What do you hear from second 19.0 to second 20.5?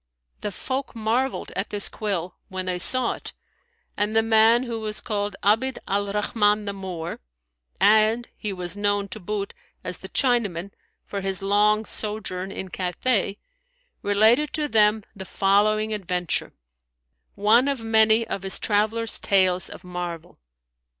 tales of marvel.